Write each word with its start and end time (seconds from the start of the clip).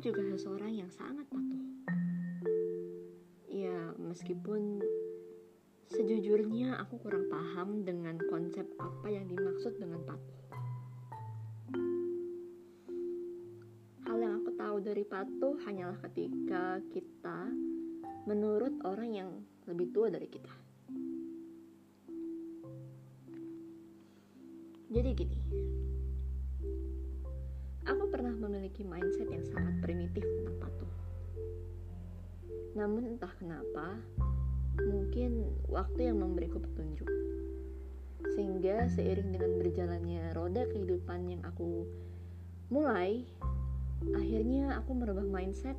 juga 0.00 0.24
seseorang 0.24 0.72
yang 0.80 0.88
sangat 0.88 1.28
patuh. 1.28 1.60
Ya, 3.52 3.92
meskipun 4.00 4.80
sejujurnya 5.92 6.80
aku 6.80 6.96
kurang 7.04 7.28
paham 7.28 7.84
dengan 7.84 8.16
konsep 8.32 8.64
apa 8.80 9.06
yang 9.12 9.28
dimaksud 9.28 9.76
dengan 9.76 10.00
patuh. 10.08 10.40
Hal 14.08 14.16
yang 14.16 14.40
aku 14.40 14.50
tahu 14.56 14.76
dari 14.80 15.04
patuh 15.04 15.54
hanyalah 15.68 16.00
ketika 16.08 16.80
kita 16.90 17.52
menurut 18.24 18.72
orang 18.88 19.10
yang 19.12 19.30
lebih 19.68 19.92
tua 19.92 20.08
dari 20.08 20.26
kita. 20.32 20.54
Jadi 24.90 25.10
gini, 25.14 25.38
pernah 28.10 28.34
memiliki 28.34 28.82
mindset 28.82 29.30
yang 29.30 29.46
sangat 29.46 29.78
primitif 29.78 30.26
tentang 30.26 30.58
patuh. 30.58 30.92
Namun 32.74 33.14
entah 33.14 33.30
kenapa, 33.38 34.02
mungkin 34.82 35.46
waktu 35.70 36.10
yang 36.10 36.18
memberiku 36.18 36.58
petunjuk. 36.58 37.06
Sehingga 38.34 38.90
seiring 38.90 39.30
dengan 39.30 39.52
berjalannya 39.62 40.34
roda 40.34 40.66
kehidupan 40.68 41.30
yang 41.30 41.42
aku 41.46 41.86
mulai, 42.68 43.22
akhirnya 44.18 44.74
aku 44.82 44.90
merubah 44.92 45.24
mindset 45.24 45.78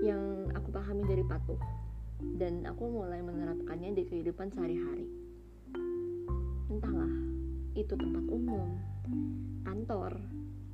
yang 0.00 0.48
aku 0.56 0.72
pahami 0.72 1.04
dari 1.04 1.24
patuh. 1.24 1.60
Dan 2.18 2.66
aku 2.66 2.90
mulai 2.90 3.22
menerapkannya 3.22 3.94
di 3.94 4.02
kehidupan 4.08 4.50
sehari-hari. 4.50 5.06
Entahlah, 6.66 7.14
itu 7.78 7.94
tempat 7.94 8.26
umum, 8.26 8.74
kantor, 9.62 10.18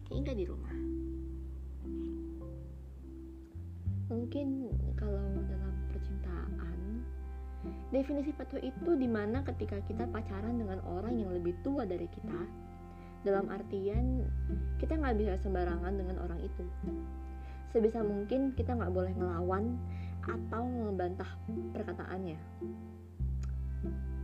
hingga 0.08 0.32
di 0.32 0.48
rumah. 0.48 0.63
Mungkin 4.25 4.72
kalau 4.97 5.20
dalam 5.44 5.75
percintaan, 5.92 7.05
definisi 7.92 8.33
patuh 8.33 8.56
itu 8.56 8.97
di 8.97 9.05
mana 9.05 9.44
ketika 9.44 9.77
kita 9.84 10.08
pacaran 10.08 10.56
dengan 10.56 10.81
orang 10.89 11.20
yang 11.20 11.28
lebih 11.28 11.53
tua 11.61 11.84
dari 11.84 12.08
kita, 12.08 12.41
dalam 13.20 13.53
artian 13.53 14.25
kita 14.81 14.97
nggak 14.97 15.20
bisa 15.20 15.36
sembarangan 15.44 15.92
dengan 15.92 16.25
orang 16.25 16.41
itu. 16.41 16.64
Sebisa 17.69 18.00
mungkin 18.00 18.56
kita 18.56 18.72
nggak 18.72 18.97
boleh 18.97 19.12
ngelawan 19.12 19.77
atau 20.25 20.64
ngebantah 20.72 21.28
perkataannya. 21.77 22.41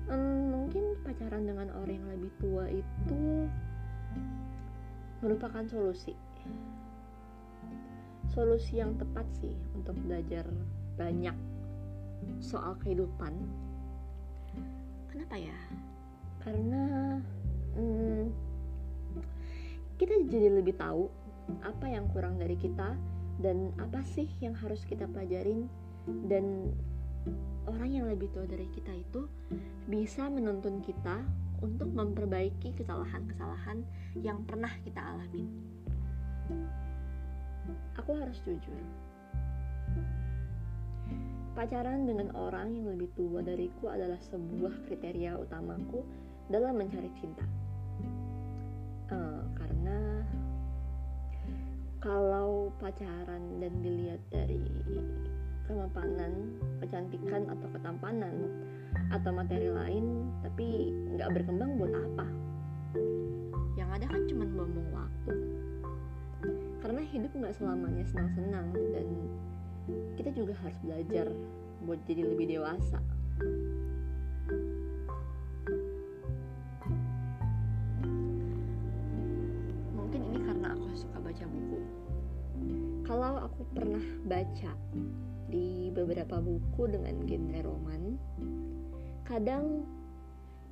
Hmm, 0.09 0.43
mungkin 0.49 0.97
pacaran 1.05 1.45
dengan 1.45 1.69
orang 1.77 2.01
yang 2.01 2.09
lebih 2.09 2.33
tua 2.41 2.73
itu 2.73 3.21
merupakan 5.21 5.69
solusi 5.69 6.17
solusi 8.33 8.79
yang 8.79 8.95
tepat 8.97 9.27
sih 9.43 9.55
untuk 9.75 9.99
belajar 10.07 10.47
banyak 10.95 11.35
soal 12.39 12.77
kehidupan. 12.85 13.33
Kenapa 15.11 15.37
ya? 15.41 15.59
Karena 16.41 17.17
hmm, 17.75 18.31
kita 19.99 20.15
jadi 20.31 20.63
lebih 20.63 20.79
tahu 20.79 21.11
apa 21.67 21.87
yang 21.91 22.07
kurang 22.15 22.39
dari 22.39 22.55
kita 22.55 22.95
dan 23.43 23.75
apa 23.81 24.05
sih 24.15 24.29
yang 24.39 24.55
harus 24.55 24.85
kita 24.87 25.09
pelajarin. 25.11 25.67
Dan 26.07 26.73
orang 27.69 27.91
yang 27.93 28.07
lebih 28.09 28.33
tua 28.33 28.49
dari 28.49 28.67
kita 28.73 28.91
itu 28.95 29.29
bisa 29.87 30.31
menuntun 30.33 30.81
kita 30.81 31.21
untuk 31.61 31.93
memperbaiki 31.93 32.73
kesalahan-kesalahan 32.81 33.85
yang 34.17 34.41
pernah 34.49 34.73
kita 34.81 35.01
alami. 35.01 35.45
Aku 38.01 38.17
harus 38.17 38.39
jujur. 38.47 38.81
Pacaran 41.53 42.07
dengan 42.07 42.31
orang 42.39 42.73
yang 42.73 42.87
lebih 42.95 43.11
tua 43.19 43.43
dariku 43.43 43.91
adalah 43.91 44.17
sebuah 44.31 44.87
kriteria 44.87 45.37
utamaku 45.37 46.07
dalam 46.49 46.79
mencari 46.79 47.11
cinta. 47.19 47.45
Uh, 49.11 49.43
karena 49.59 49.99
kalau 51.99 52.71
pacaran 52.79 53.43
dan 53.59 53.75
dilihat 53.83 54.23
dari 54.31 54.63
kemapanan, 55.67 56.55
kecantikan 56.81 57.47
atau 57.51 57.69
ketampanan 57.75 58.35
atau 59.11 59.31
materi 59.31 59.71
lain 59.71 60.31
tapi 60.43 60.95
nggak 61.15 61.31
berkembang 61.35 61.79
buat 61.79 61.95
apa 61.95 62.27
yang 63.79 63.91
ada 63.95 64.07
kan 64.07 64.23
cuma 64.27 64.45
buang 64.51 64.75
waktu 64.91 65.35
karena 66.91 67.07
hidup 67.07 67.31
nggak 67.39 67.55
selamanya 67.55 68.03
senang-senang? 68.11 68.75
Dan 68.75 69.07
kita 70.19 70.35
juga 70.35 70.59
harus 70.59 70.75
belajar 70.83 71.31
buat 71.87 72.03
jadi 72.03 72.27
lebih 72.27 72.59
dewasa. 72.59 72.99
Mungkin 79.95 80.19
ini 80.35 80.39
karena 80.43 80.75
aku 80.75 80.91
suka 80.99 81.23
baca 81.23 81.45
buku. 81.47 81.79
Kalau 83.07 83.39
aku 83.39 83.63
pernah 83.71 84.03
baca 84.27 84.75
di 85.47 85.95
beberapa 85.95 86.43
buku 86.43 86.91
dengan 86.91 87.23
genre 87.23 87.71
roman 87.71 88.19
kadang 89.23 89.87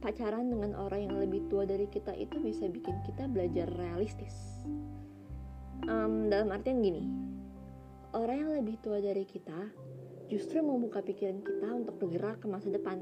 pacaran 0.02 0.50
dengan 0.50 0.74
orang 0.82 1.06
yang 1.06 1.14
lebih 1.22 1.46
tua 1.46 1.62
dari 1.62 1.86
kita 1.86 2.10
itu 2.18 2.42
bisa 2.42 2.66
bikin 2.66 3.06
kita 3.06 3.30
belajar 3.30 3.70
realistis 3.78 4.66
um, 5.88 6.28
dalam 6.28 6.52
artian 6.52 6.84
gini 6.84 7.28
orang 8.12 8.36
yang 8.44 8.52
lebih 8.62 8.76
tua 8.84 9.00
dari 9.00 9.24
kita 9.24 9.68
justru 10.28 10.60
membuka 10.60 11.00
pikiran 11.00 11.40
kita 11.40 11.68
untuk 11.72 11.96
bergerak 11.96 12.44
ke 12.44 12.46
masa 12.48 12.68
depan. 12.68 13.00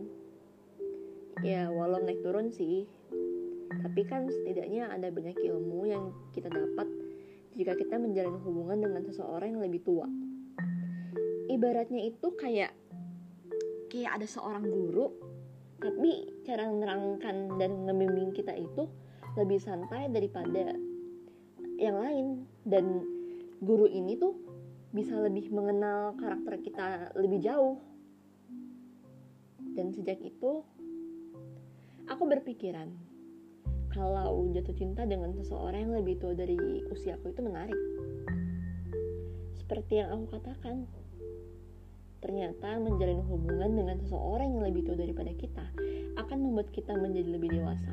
Ya 1.42 1.68
walau 1.68 2.00
naik 2.00 2.22
turun 2.22 2.54
sih 2.54 2.86
tapi 3.66 4.06
kan 4.06 4.30
setidaknya 4.30 4.88
ada 4.88 5.10
banyak 5.12 5.36
ilmu 5.42 5.90
yang 5.90 6.14
kita 6.32 6.48
dapat 6.48 6.86
jika 7.58 7.76
kita 7.76 7.98
menjalin 7.98 8.38
hubungan 8.40 8.78
dengan 8.78 9.02
seseorang 9.04 9.58
yang 9.58 9.62
lebih 9.66 9.82
tua. 9.84 10.06
Ibaratnya 11.50 12.08
itu 12.08 12.28
kayak 12.38 12.72
kayak 13.90 14.22
ada 14.22 14.26
seorang 14.26 14.64
guru 14.64 15.12
tapi 15.76 16.30
cara 16.48 16.66
menerangkan 16.66 17.60
dan 17.60 17.84
membimbing 17.84 18.32
kita 18.32 18.56
itu 18.56 18.88
lebih 19.36 19.60
santai 19.60 20.08
daripada 20.08 20.72
yang 21.76 22.00
lain 22.00 22.48
dan 22.66 23.06
guru 23.62 23.86
ini 23.86 24.18
tuh 24.18 24.34
bisa 24.90 25.16
lebih 25.22 25.48
mengenal 25.54 26.18
karakter 26.18 26.58
kita 26.60 27.14
lebih 27.14 27.40
jauh 27.40 27.78
dan 29.78 29.94
sejak 29.94 30.18
itu 30.20 30.66
aku 32.10 32.22
berpikiran 32.26 32.90
kalau 33.94 34.44
jatuh 34.52 34.76
cinta 34.76 35.08
dengan 35.08 35.32
seseorang 35.32 35.88
yang 35.88 35.94
lebih 35.96 36.20
tua 36.20 36.36
dari 36.36 36.58
usiaku 36.90 37.32
itu 37.32 37.40
menarik 37.40 37.80
seperti 39.56 40.04
yang 40.04 40.12
aku 40.12 40.36
katakan 40.36 40.84
Ternyata 42.26 42.82
menjalin 42.82 43.22
hubungan 43.22 43.70
dengan 43.70 43.96
seseorang 44.02 44.56
yang 44.56 44.66
lebih 44.66 44.82
tua 44.88 44.98
daripada 44.98 45.30
kita 45.30 45.62
akan 46.18 46.38
membuat 46.42 46.74
kita 46.74 46.96
menjadi 46.98 47.28
lebih 47.28 47.54
dewasa. 47.54 47.92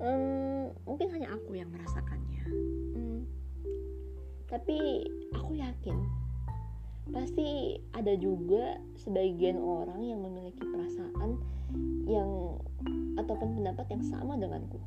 Hmm, 0.00 0.72
mungkin 0.88 1.12
hanya 1.12 1.36
aku 1.36 1.60
yang 1.60 1.68
merasakannya. 1.68 2.44
Hmm, 2.96 3.20
tapi 4.48 5.04
aku 5.36 5.60
yakin 5.60 5.92
pasti 7.12 7.76
ada 7.92 8.16
juga 8.16 8.80
sebagian 8.96 9.60
orang 9.60 10.00
yang 10.00 10.24
memiliki 10.24 10.64
perasaan 10.64 11.36
yang 12.08 12.56
ataupun 13.20 13.60
pendapat 13.60 13.86
yang 13.92 14.04
sama 14.08 14.40
denganku. 14.40 14.80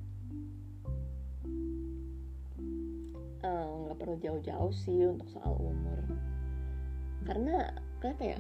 Eh, 3.46 3.70
nggak 3.86 3.94
uh, 3.94 4.00
perlu 4.02 4.18
jauh-jauh 4.18 4.74
sih 4.74 5.06
untuk 5.06 5.30
soal 5.30 5.54
umur. 5.62 6.10
Karena 7.30 7.70
kenapa 8.02 8.34
ya? 8.34 8.40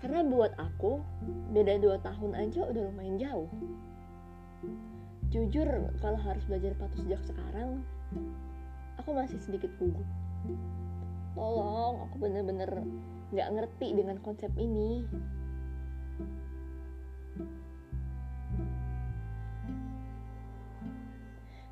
Karena 0.00 0.24
buat 0.24 0.56
aku 0.56 1.04
beda 1.52 1.76
dua 1.76 2.00
tahun 2.00 2.32
aja 2.40 2.64
udah 2.72 2.82
lumayan 2.88 3.20
jauh 3.20 3.52
jujur 5.28 5.68
kalau 6.00 6.18
harus 6.20 6.42
belajar 6.48 6.72
patuh 6.80 7.04
sejak 7.04 7.20
sekarang 7.28 7.84
aku 8.96 9.12
masih 9.12 9.38
sedikit 9.44 9.68
gugup 9.76 10.06
tolong 11.36 12.08
aku 12.08 12.16
bener-bener 12.16 12.70
nggak 13.28 13.48
ngerti 13.52 13.92
dengan 13.92 14.16
konsep 14.24 14.48
ini 14.56 15.04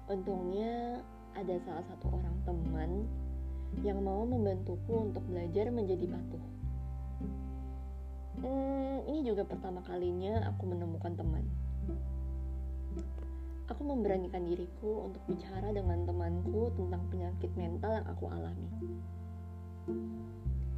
untungnya 0.06 1.02
ada 1.34 1.54
salah 1.66 1.84
satu 1.92 2.08
orang 2.14 2.36
teman 2.46 2.90
yang 3.84 4.00
mau 4.00 4.24
membantuku 4.24 5.10
untuk 5.10 5.20
belajar 5.28 5.68
menjadi 5.68 6.08
patuh. 6.08 6.44
Hmm, 8.40 9.04
ini 9.10 9.20
juga 9.26 9.44
pertama 9.44 9.84
kalinya 9.84 10.48
aku 10.48 10.64
menemukan 10.70 11.12
teman. 11.18 11.44
Aku 13.76 13.92
memberanikan 13.92 14.40
diriku 14.48 15.04
untuk 15.04 15.20
bicara 15.28 15.68
dengan 15.68 16.08
temanku 16.08 16.72
tentang 16.80 17.04
penyakit 17.12 17.52
mental 17.60 18.00
yang 18.00 18.08
aku 18.08 18.24
alami. 18.32 18.72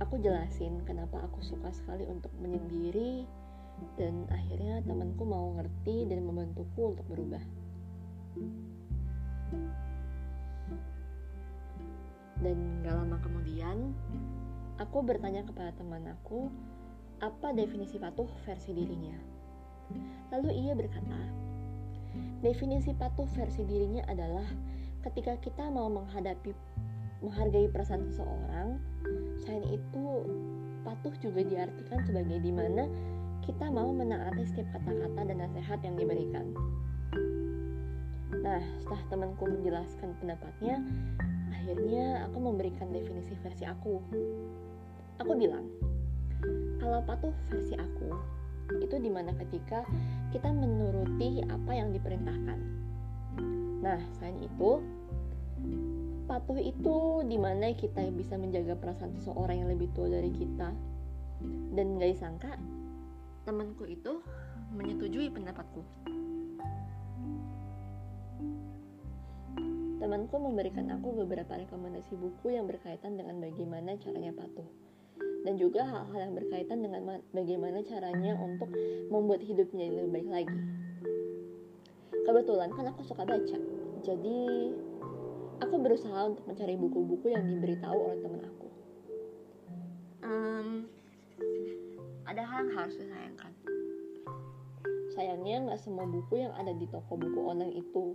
Aku 0.02 0.18
jelasin 0.18 0.82
kenapa 0.82 1.22
aku 1.22 1.38
suka 1.38 1.70
sekali 1.70 2.10
untuk 2.10 2.34
menyendiri 2.42 3.22
dan 3.94 4.26
akhirnya 4.34 4.82
temanku 4.82 5.22
mau 5.22 5.54
ngerti 5.54 6.10
dan 6.10 6.26
membantuku 6.26 6.90
untuk 6.90 7.06
berubah. 7.06 7.38
Dan 12.42 12.82
gak 12.82 12.98
lama 12.98 13.22
kemudian, 13.22 13.94
aku 14.82 15.06
bertanya 15.06 15.46
kepada 15.46 15.70
teman 15.78 16.02
aku 16.18 16.50
apa 17.22 17.54
definisi 17.54 17.94
patuh 18.02 18.26
versi 18.42 18.74
dirinya. 18.74 19.14
Lalu 20.34 20.66
ia 20.66 20.74
berkata, 20.74 21.46
definisi 22.40 22.94
patuh 22.94 23.26
versi 23.34 23.66
dirinya 23.66 24.04
adalah 24.06 24.46
ketika 25.06 25.38
kita 25.38 25.70
mau 25.70 25.90
menghadapi 25.90 26.54
menghargai 27.18 27.66
perasaan 27.70 28.06
seseorang, 28.06 28.78
selain 29.42 29.66
itu 29.74 30.04
patuh 30.86 31.14
juga 31.18 31.42
diartikan 31.42 31.98
sebagai 32.06 32.38
di 32.38 32.52
mana 32.54 32.86
kita 33.42 33.66
mau 33.72 33.90
menaati 33.90 34.44
setiap 34.46 34.70
kata-kata 34.76 35.20
dan 35.26 35.36
nasihat 35.42 35.78
yang 35.82 35.96
diberikan. 35.98 36.46
Nah, 38.38 38.62
setelah 38.80 39.02
temanku 39.10 39.44
menjelaskan 39.48 40.14
pendapatnya, 40.22 40.78
akhirnya 41.50 42.28
aku 42.28 42.38
memberikan 42.38 42.92
definisi 42.92 43.34
versi 43.42 43.64
aku. 43.66 43.98
Aku 45.18 45.32
bilang, 45.34 45.66
kalau 46.78 47.02
patuh 47.02 47.34
versi 47.50 47.74
aku, 47.74 48.14
itu 48.76 48.96
di 49.00 49.08
mana 49.08 49.32
ketika 49.32 49.88
kita 50.28 50.52
menuruti 50.52 51.40
apa 51.48 51.72
yang 51.72 51.88
diperintahkan. 51.92 52.58
Nah, 53.80 54.00
selain 54.18 54.36
itu, 54.44 54.70
patuh 56.28 56.60
itu 56.60 57.24
di 57.24 57.38
mana 57.40 57.72
kita 57.72 58.04
bisa 58.12 58.36
menjaga 58.36 58.76
perasaan 58.76 59.16
seseorang 59.16 59.64
yang 59.64 59.70
lebih 59.72 59.88
tua 59.96 60.12
dari 60.12 60.28
kita. 60.34 60.74
Dan 61.72 61.96
gak 61.96 62.10
disangka, 62.12 62.52
temanku 63.48 63.88
itu 63.88 64.20
menyetujui 64.76 65.32
pendapatku. 65.32 65.80
Temanku 69.98 70.36
memberikan 70.38 70.92
aku 70.94 71.24
beberapa 71.24 71.58
rekomendasi 71.58 72.14
buku 72.14 72.54
yang 72.54 72.70
berkaitan 72.70 73.18
dengan 73.18 73.42
bagaimana 73.42 73.98
caranya 73.98 74.30
patuh 74.30 74.87
dan 75.46 75.54
juga 75.58 75.86
hal-hal 75.86 76.18
yang 76.30 76.34
berkaitan 76.34 76.78
dengan 76.82 77.22
bagaimana 77.30 77.82
caranya 77.86 78.34
untuk 78.38 78.70
membuat 79.12 79.42
hidup 79.42 79.70
menjadi 79.70 79.92
lebih 80.02 80.12
baik 80.12 80.28
lagi. 80.30 80.58
Kebetulan 82.26 82.70
kan 82.74 82.92
aku 82.92 83.02
suka 83.06 83.24
baca, 83.24 83.58
jadi 84.04 84.38
aku 85.64 85.74
berusaha 85.80 86.18
untuk 86.28 86.44
mencari 86.44 86.76
buku-buku 86.76 87.32
yang 87.32 87.44
diberitahu 87.46 87.98
oleh 87.98 88.18
teman 88.20 88.42
aku. 88.44 88.68
Um, 90.26 90.68
ada 92.28 92.42
hal 92.44 92.68
yang 92.68 92.74
harus 92.76 92.94
disayangkan. 93.00 93.52
Sayangnya 95.16 95.72
nggak 95.72 95.80
semua 95.80 96.04
buku 96.04 96.44
yang 96.44 96.52
ada 96.54 96.76
di 96.76 96.84
toko 96.86 97.16
buku 97.16 97.40
online 97.42 97.74
itu 97.74 98.14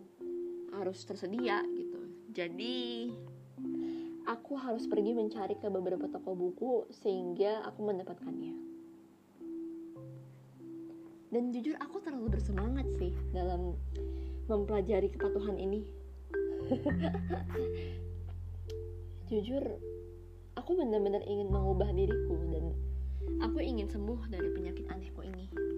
harus 0.74 1.06
tersedia 1.06 1.62
gitu 1.70 1.94
jadi 2.34 3.14
aku 4.24 4.56
harus 4.56 4.88
pergi 4.88 5.12
mencari 5.12 5.60
ke 5.60 5.68
beberapa 5.68 6.08
toko 6.08 6.36
buku 6.36 6.88
sehingga 6.92 7.64
aku 7.68 7.84
mendapatkannya. 7.84 8.56
Dan 11.34 11.50
jujur 11.50 11.74
aku 11.82 11.98
terlalu 12.06 12.38
bersemangat 12.38 12.86
sih 13.02 13.12
dalam 13.34 13.74
mempelajari 14.46 15.10
kepatuhan 15.10 15.58
ini. 15.58 15.82
Jujur 19.34 19.64
aku 20.54 20.72
benar-benar 20.78 21.26
ingin 21.26 21.50
mengubah 21.50 21.90
diriku 21.90 22.38
dan 22.54 22.72
aku 23.42 23.66
ingin 23.66 23.90
sembuh 23.90 24.30
dari 24.30 24.48
penyakit 24.54 24.86
anehku 24.94 25.26
ini 25.26 25.73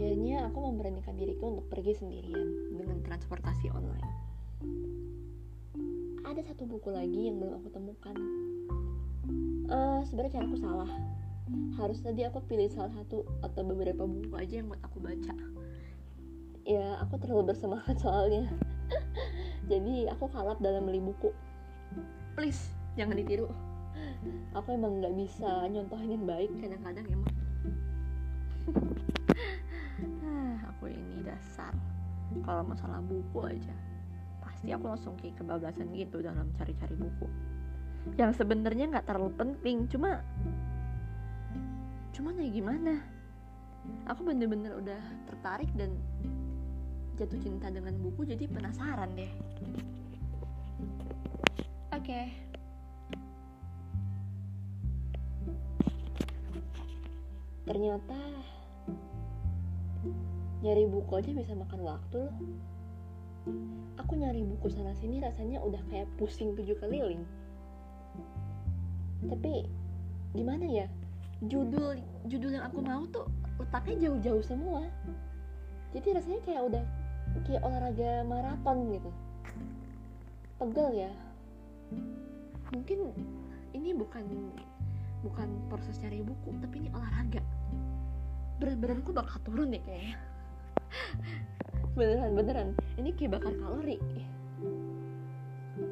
Akhirnya 0.00 0.48
aku 0.48 0.64
memberanikan 0.64 1.12
diriku 1.12 1.52
untuk 1.52 1.68
pergi 1.68 1.92
sendirian 1.92 2.72
dengan 2.72 3.04
transportasi 3.04 3.68
online. 3.68 4.08
Ada 6.24 6.40
satu 6.40 6.64
buku 6.64 6.88
lagi 6.88 7.28
yang 7.28 7.36
belum 7.36 7.60
aku 7.60 7.68
temukan. 7.68 8.16
Uh, 9.68 10.00
Sebenarnya 10.08 10.40
aku 10.40 10.56
salah. 10.56 10.88
Harus 11.76 12.00
tadi 12.00 12.24
aku 12.24 12.40
pilih 12.48 12.72
salah 12.72 12.88
satu 12.96 13.28
atau 13.44 13.60
beberapa 13.60 14.08
buku 14.08 14.32
aja 14.40 14.64
yang 14.64 14.72
buat 14.72 14.80
aku 14.88 15.04
baca. 15.04 15.36
Ya, 16.64 16.96
aku 17.04 17.20
terlalu 17.20 17.52
bersemangat 17.52 18.00
soalnya. 18.00 18.48
Jadi 19.70 20.08
aku 20.08 20.32
kalap 20.32 20.64
dalam 20.64 20.88
beli 20.88 21.04
buku. 21.04 21.28
Please, 22.40 22.72
jangan 22.96 23.20
ditiru. 23.20 23.52
Aku 24.56 24.72
emang 24.72 25.04
nggak 25.04 25.12
bisa 25.12 25.68
nyontohin 25.68 26.24
baik 26.24 26.48
kadang-kadang 26.56 27.04
emang 27.04 27.29
kalau 32.46 32.62
masalah 32.64 33.02
buku 33.04 33.38
aja 33.46 33.74
pasti 34.40 34.70
aku 34.72 34.84
langsung 34.92 35.14
kayak 35.18 35.40
kebablasan 35.40 35.88
gitu 35.96 36.20
dalam 36.20 36.48
cari-cari 36.56 36.96
buku. 36.96 37.26
Yang 38.16 38.44
sebenarnya 38.44 38.88
nggak 38.92 39.06
terlalu 39.08 39.32
penting 39.36 39.88
cuma 39.88 40.20
cuman 42.12 42.34
ya 42.40 42.48
gimana? 42.52 42.94
Aku 44.12 44.20
bener-bener 44.24 44.76
udah 44.76 45.00
tertarik 45.28 45.68
dan 45.76 45.96
jatuh 47.16 47.40
cinta 47.40 47.72
dengan 47.72 47.96
buku 48.00 48.28
jadi 48.28 48.44
penasaran 48.48 49.12
deh. 49.16 49.32
Oke. 51.92 52.04
Okay. 52.04 52.26
ternyata 57.70 58.18
nyari 60.60 60.84
buku 60.84 61.12
aja 61.16 61.32
bisa 61.32 61.56
makan 61.56 61.80
waktu 61.80 62.28
loh. 62.28 62.36
Aku 63.96 64.12
nyari 64.16 64.44
buku 64.44 64.68
sana 64.68 64.92
sini 64.92 65.16
rasanya 65.20 65.56
udah 65.64 65.80
kayak 65.88 66.08
pusing 66.20 66.52
tujuh 66.52 66.76
keliling. 66.76 67.24
Tapi 69.24 69.64
gimana 70.36 70.64
ya? 70.68 70.86
Judul 71.48 71.96
judul 72.28 72.60
yang 72.60 72.68
aku 72.68 72.84
mau 72.84 73.08
tuh 73.08 73.24
letaknya 73.56 74.08
jauh-jauh 74.08 74.44
semua. 74.44 74.84
Jadi 75.96 76.08
rasanya 76.12 76.40
kayak 76.44 76.62
udah 76.68 76.84
kayak 77.48 77.62
olahraga 77.64 78.10
maraton 78.28 78.92
gitu. 78.92 79.10
Pegel 80.60 81.08
ya. 81.08 81.12
Mungkin 82.76 83.16
ini 83.72 83.96
bukan 83.96 84.52
bukan 85.24 85.48
proses 85.72 85.96
cari 85.96 86.20
buku 86.20 86.52
tapi 86.60 86.84
ini 86.84 86.88
olahraga. 86.92 87.40
Berat 88.60 88.76
badanku 88.76 89.16
bakal 89.16 89.40
turun 89.40 89.72
deh 89.72 89.80
kayaknya 89.80 90.29
beneran 91.98 92.32
beneran. 92.32 92.68
Ini 92.96 93.10
kayak 93.18 93.40
bakar 93.40 93.54
kalori. 93.58 93.98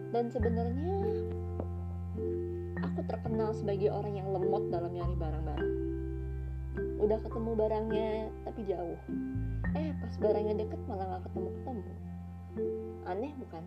Dan 0.08 0.32
sebenarnya 0.32 0.96
aku 2.80 3.00
terkenal 3.04 3.52
sebagai 3.52 3.92
orang 3.92 4.14
yang 4.16 4.28
lemot 4.32 4.72
dalam 4.72 4.90
nyari 4.92 5.14
barang-barang. 5.16 5.72
Udah 6.98 7.18
ketemu 7.22 7.50
barangnya 7.54 8.10
tapi 8.48 8.60
jauh. 8.66 8.98
Eh 9.76 9.92
pas 10.00 10.14
barangnya 10.16 10.64
deket 10.64 10.80
malah 10.88 11.18
gak 11.18 11.22
ketemu 11.30 11.48
ketemu 11.60 11.92
aneh 13.08 13.32
bukan? 13.40 13.64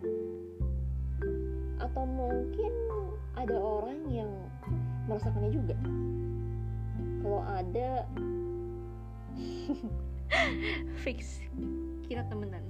Atau 1.82 2.04
mungkin 2.06 2.72
ada 3.34 3.56
orang 3.58 4.00
yang 4.06 4.30
merasakannya 5.10 5.50
juga? 5.50 5.76
Kalau 7.22 7.42
ada 7.46 7.90
fix. 11.04 11.40
Kita 12.08 12.24
temenan. 12.28 12.64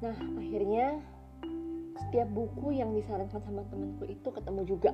Nah 0.00 0.16
akhirnya 0.16 0.96
setiap 2.08 2.28
buku 2.32 2.72
yang 2.72 2.96
disarankan 2.96 3.38
sama 3.44 3.62
temanku 3.68 4.08
itu 4.08 4.28
ketemu 4.32 4.62
juga. 4.64 4.92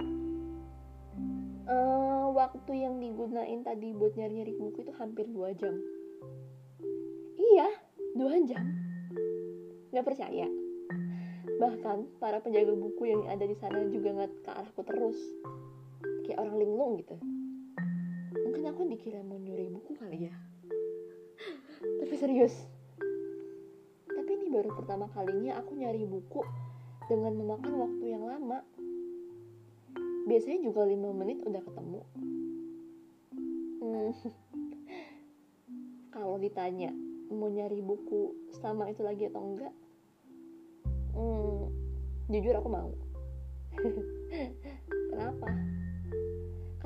Uh, 1.67 2.31
waktu 2.35 2.87
yang 2.87 2.99
digunain 2.99 3.63
tadi 3.63 3.91
buat 3.95 4.15
nyari-nyari 4.15 4.55
buku 4.59 4.87
itu 4.87 4.93
hampir 4.99 5.27
dua 5.31 5.55
jam. 5.55 5.75
Iya 7.39 7.69
dua 8.19 8.35
jam. 8.51 8.67
Nggak 9.95 10.07
percaya. 10.07 10.47
Bahkan 11.57 12.19
para 12.19 12.43
penjaga 12.43 12.75
buku 12.75 13.07
yang 13.07 13.31
ada 13.31 13.47
di 13.47 13.55
sana 13.57 13.87
juga 13.87 14.11
nggak 14.11 14.33
ke 14.43 14.51
arahku 14.51 14.83
terus 14.83 15.19
kayak 16.27 16.43
orang 16.43 16.59
linglung 16.59 16.99
gitu. 16.99 17.15
Mungkin 18.35 18.67
aku 18.67 18.83
dikira 18.91 19.23
mau 19.23 19.39
nyuri 19.39 19.71
buku 19.71 19.95
kali 19.95 20.27
ya. 20.27 20.35
Tapi 22.03 22.15
serius. 22.19 22.67
Tapi 24.11 24.31
ini 24.35 24.51
baru 24.51 24.75
pertama 24.75 25.07
kalinya 25.15 25.63
aku 25.63 25.79
nyari 25.79 26.03
buku 26.03 26.43
dengan 27.07 27.39
memakan 27.39 27.79
waktu 27.79 28.05
yang 28.11 28.27
lama. 28.27 28.67
Biasanya 30.27 30.67
juga 30.67 30.83
lima 30.83 31.15
menit 31.15 31.47
udah 31.47 31.63
ketemu. 31.63 32.01
Hmm. 33.79 34.11
kalau 36.17 36.43
ditanya 36.43 36.91
mau 37.31 37.47
nyari 37.47 37.79
buku 37.79 38.51
sama 38.59 38.91
itu 38.91 39.07
lagi 39.07 39.31
atau 39.31 39.47
enggak? 39.47 39.75
Hmm, 41.15 41.71
jujur 42.27 42.59
aku 42.59 42.67
mau. 42.67 42.91
Kenapa 45.15 45.76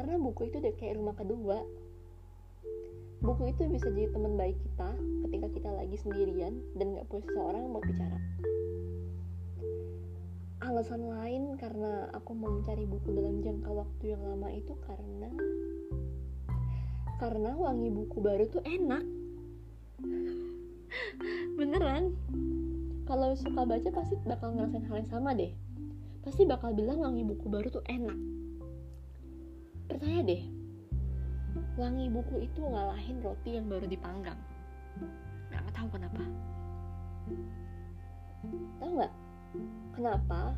karena 0.01 0.17
buku 0.17 0.49
itu 0.49 0.65
udah 0.65 0.75
kayak 0.81 0.97
rumah 0.97 1.13
kedua. 1.13 1.61
Buku 3.21 3.53
itu 3.53 3.69
bisa 3.69 3.93
jadi 3.93 4.09
teman 4.09 4.33
baik 4.33 4.57
kita 4.57 4.97
ketika 5.29 5.47
kita 5.53 5.71
lagi 5.77 5.93
sendirian 6.01 6.57
dan 6.81 6.97
nggak 6.97 7.05
punya 7.13 7.29
seseorang 7.29 7.69
mau 7.69 7.85
bicara. 7.85 8.17
Alasan 10.65 11.05
lain 11.05 11.53
karena 11.61 12.09
aku 12.17 12.33
mau 12.33 12.49
mencari 12.49 12.89
buku 12.89 13.13
dalam 13.13 13.45
jangka 13.45 13.69
waktu 13.69 14.17
yang 14.17 14.25
lama 14.25 14.49
itu 14.57 14.73
karena 14.89 15.29
karena 17.21 17.53
wangi 17.61 17.93
buku 17.93 18.25
baru 18.25 18.49
tuh 18.49 18.65
enak. 18.65 19.05
Beneran? 21.61 22.17
Kalau 23.05 23.37
suka 23.37 23.69
baca 23.69 23.89
pasti 23.93 24.17
bakal 24.25 24.57
ngerasain 24.57 24.89
hal 24.89 25.05
yang 25.05 25.11
sama 25.13 25.37
deh. 25.37 25.53
Pasti 26.25 26.49
bakal 26.49 26.73
bilang 26.73 27.05
wangi 27.05 27.21
buku 27.21 27.53
baru 27.53 27.69
tuh 27.69 27.85
enak 27.85 28.17
percaya 29.91 30.23
deh 30.23 30.43
wangi 31.75 32.07
buku 32.13 32.47
itu 32.47 32.61
ngalahin 32.63 33.19
roti 33.25 33.57
yang 33.59 33.67
baru 33.67 33.87
dipanggang. 33.89 34.39
Nggak 35.51 35.73
tahu 35.75 35.89
kenapa. 35.97 36.23
Tahu 38.79 38.91
nggak? 39.01 39.13
Kenapa 39.97 40.55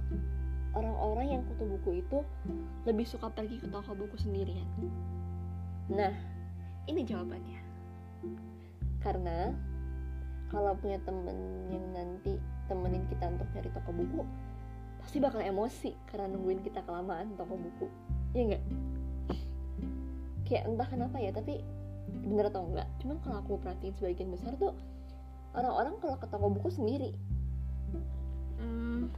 orang-orang 0.72 1.26
yang 1.38 1.42
kutu 1.48 1.64
buku 1.68 1.90
itu 2.04 2.18
lebih 2.84 3.06
suka 3.08 3.30
pergi 3.32 3.62
ke 3.62 3.68
toko 3.70 3.96
buku 3.96 4.16
sendirian? 4.18 4.68
Nah 5.88 6.12
ini 6.90 7.06
jawabannya. 7.06 7.60
Karena 9.00 9.50
kalau 10.52 10.76
punya 10.76 11.00
temen 11.06 11.38
yang 11.72 11.86
nanti 11.96 12.36
temenin 12.68 13.06
kita 13.08 13.32
untuk 13.32 13.48
nyari 13.56 13.70
toko 13.72 13.90
buku 13.94 14.22
pasti 15.02 15.18
bakal 15.18 15.42
emosi 15.42 15.90
karena 16.06 16.30
nungguin 16.30 16.62
kita 16.62 16.84
kelamaan 16.84 17.34
toko 17.34 17.56
buku. 17.56 17.86
Ya 18.36 18.42
enggak 18.48 18.64
kayak 20.52 20.68
entah 20.68 20.84
kenapa 20.84 21.16
ya 21.16 21.32
tapi 21.32 21.64
bener 22.28 22.52
atau 22.52 22.68
enggak 22.68 22.84
cuman 23.00 23.16
kalau 23.24 23.40
aku 23.40 23.56
perhatiin 23.64 23.96
sebagian 23.96 24.28
besar 24.28 24.52
tuh 24.60 24.76
orang-orang 25.56 25.94
kalau 26.00 26.16
ke 26.16 26.26
toko 26.28 26.48
buku 26.48 26.68
sendiri. 26.72 27.10
Hmm, 28.56 29.12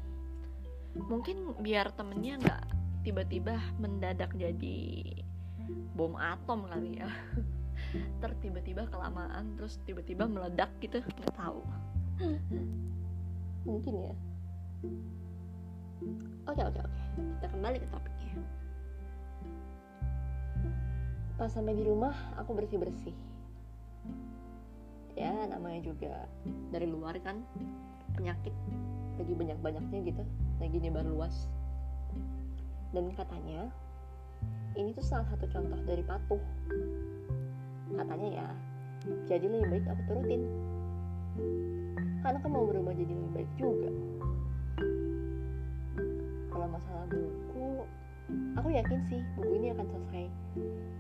mungkin 0.99 1.55
biar 1.63 1.95
temennya 1.95 2.41
nggak 2.43 2.63
tiba-tiba 3.07 3.61
mendadak 3.79 4.33
jadi 4.35 4.79
bom 5.95 6.19
atom 6.19 6.67
kali 6.67 6.99
ya. 6.99 7.11
Ter 8.23 8.31
tiba-tiba 8.43 8.91
kelamaan 8.91 9.55
terus 9.55 9.79
tiba-tiba 9.87 10.27
meledak 10.27 10.71
gitu 10.83 10.99
nggak 10.99 11.35
tahu. 11.39 11.63
Mungkin 13.69 13.95
ya. 13.95 14.15
Oke 16.51 16.63
oke 16.67 16.81
oke. 16.83 17.01
Kita 17.39 17.47
kembali 17.55 17.79
ke 17.79 17.89
topiknya 17.95 18.43
pas 21.35 21.51
sampai 21.51 21.75
di 21.75 21.83
rumah 21.83 22.15
aku 22.39 22.55
bersih 22.55 22.79
bersih 22.79 23.15
ya 25.15 25.47
namanya 25.47 25.81
juga 25.83 26.27
dari 26.75 26.91
luar 26.91 27.15
kan 27.23 27.43
penyakit. 28.15 28.55
Lagi 29.15 29.33
banyak 29.35 29.59
banyaknya 29.63 29.99
gitu 30.11 30.23
lagi 30.59 30.77
nyebar 30.79 31.07
luas. 31.07 31.47
Dan 32.95 33.11
katanya 33.15 33.71
ini 34.75 34.91
tuh 34.95 35.07
salah 35.07 35.27
satu 35.31 35.47
contoh 35.51 35.79
dari 35.87 36.03
patuh. 36.03 36.43
Katanya 37.95 38.29
ya 38.43 38.49
jadi 39.31 39.47
lebih 39.47 39.71
baik 39.71 39.87
aku 39.87 40.03
turutin. 40.11 40.43
Karena 42.27 42.39
aku 42.43 42.49
mau 42.51 42.67
berubah 42.67 42.95
jadi 42.95 43.13
lebih 43.15 43.31
baik 43.35 43.51
juga. 43.55 43.91
Kalau 46.51 46.67
masalah 46.71 47.07
buku 47.11 47.87
aku 48.57 48.69
yakin 48.73 49.01
sih 49.13 49.21
buku 49.37 49.61
ini 49.61 49.77
akan 49.77 49.87
selesai 49.87 50.25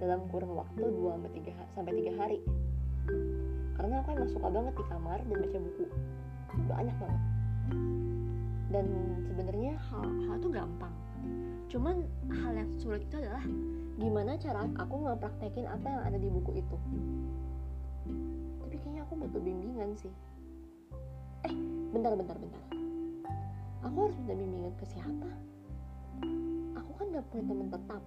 dalam 0.02 0.20
kurun 0.28 0.52
waktu 0.52 0.84
2 0.84 1.16
sampai 1.16 1.32
3 1.32 1.74
sampai 1.74 1.92
3 2.04 2.20
hari. 2.20 2.38
Karena 3.74 4.00
aku 4.04 4.08
emang 4.14 4.30
suka 4.30 4.48
banget 4.52 4.74
di 4.76 4.84
kamar 4.86 5.18
dan 5.24 5.36
baca 5.40 5.58
buku. 5.58 5.84
Banyak 6.68 6.96
banget. 7.00 7.22
Dan 8.70 8.86
sebenarnya 9.30 9.72
hal 9.90 10.06
hal 10.28 10.34
itu 10.38 10.48
gampang. 10.52 10.94
Cuman 11.72 11.96
hal 12.30 12.52
yang 12.54 12.70
sulit 12.78 13.02
itu 13.08 13.16
adalah 13.18 13.44
gimana 13.98 14.36
cara 14.38 14.66
aku 14.78 14.94
ngepraktekin 15.08 15.66
apa 15.66 15.86
yang 15.88 16.02
ada 16.06 16.18
di 16.20 16.28
buku 16.30 16.60
itu. 16.60 16.76
Tapi 18.62 18.74
kayaknya 18.78 19.02
aku 19.08 19.14
butuh 19.18 19.40
bimbingan 19.42 19.96
sih. 19.96 20.12
Eh 21.48 21.54
bentar 21.90 22.14
bentar 22.14 22.36
bentar. 22.36 22.62
Aku 23.84 23.96
harus 24.08 24.16
minta 24.22 24.34
bimbingan 24.36 24.72
ke 24.80 24.84
siapa 24.88 25.28
aku 26.94 27.10
kan 27.10 27.18
gak 27.18 27.26
punya 27.26 27.42
teman 27.50 27.68
tetap. 27.74 28.02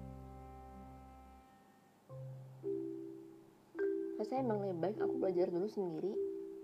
Saya 4.24 4.44
emang 4.44 4.64
lebih 4.64 4.80
baik 4.80 4.98
aku 5.04 5.16
belajar 5.20 5.48
dulu 5.52 5.68
sendiri. 5.68 6.16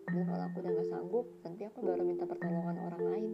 Dan 0.08 0.24
kalau 0.24 0.48
aku 0.48 0.64
udah 0.64 0.72
gak 0.72 0.88
sanggup 0.88 1.28
nanti 1.44 1.68
aku 1.68 1.84
baru 1.84 2.08
minta 2.08 2.24
pertolongan 2.24 2.80
orang 2.80 3.04
lain. 3.12 3.32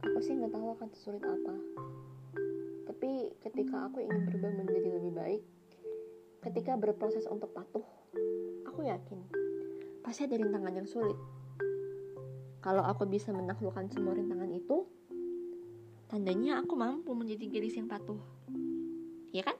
Aku 0.00 0.18
sih 0.24 0.32
nggak 0.32 0.52
tahu 0.56 0.66
akan 0.72 0.88
sesulit 0.96 1.20
apa. 1.28 1.54
Tapi 2.88 3.36
ketika 3.44 3.84
aku 3.84 4.00
ingin 4.00 4.24
berubah 4.24 4.64
menjadi 4.64 4.88
lebih 4.96 5.12
baik, 5.12 5.42
ketika 6.40 6.72
berproses 6.80 7.28
untuk 7.28 7.52
patuh, 7.52 7.84
aku 8.64 8.80
yakin 8.80 9.20
pasti 10.00 10.24
ada 10.24 10.40
rintangan 10.40 10.72
yang 10.72 10.88
sulit. 10.88 11.16
Kalau 12.64 12.80
aku 12.80 13.04
bisa 13.04 13.28
menaklukkan 13.28 13.92
semua 13.92 14.16
rintangan 14.16 14.48
itu, 14.52 14.83
tandanya 16.14 16.62
aku 16.62 16.78
mampu 16.78 17.10
menjadi 17.10 17.50
gadis 17.50 17.74
yang 17.74 17.90
patuh. 17.90 18.22
Ya 19.34 19.42
kan? 19.42 19.58